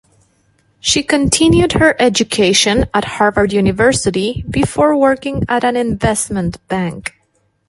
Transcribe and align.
She 0.79 1.03
continued 1.03 1.73
her 1.73 1.95
education 1.99 2.85
at 2.91 3.05
Harvard 3.05 3.53
University, 3.53 4.43
before 4.49 4.97
working 4.97 5.43
at 5.47 5.63
an 5.63 5.75
investment 5.75 6.57
bank. 6.67 7.13